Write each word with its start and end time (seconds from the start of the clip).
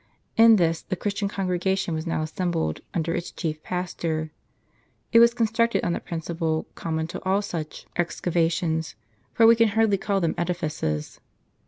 In 0.35 0.55
this 0.55 0.81
the 0.81 0.95
Christian 0.95 1.27
congi 1.29 1.59
egation 1.59 1.93
was 1.93 2.07
now 2.07 2.23
assembled, 2.23 2.81
under 2.91 3.13
its 3.13 3.29
chief 3.31 3.61
pastor. 3.61 4.31
It 5.11 5.19
was 5.19 5.35
constructed 5.35 5.83
on 5.83 5.93
the 5.93 5.99
principle 5.99 6.65
com 6.73 6.95
mon 6.95 7.05
to 7.09 7.23
all 7.23 7.43
such 7.43 7.85
excavations, 7.95 8.95
for 9.31 9.45
we 9.45 9.55
can 9.55 9.67
hardly 9.77 9.99
call 9.99 10.19
them 10.19 10.33
edifices. 10.39 11.19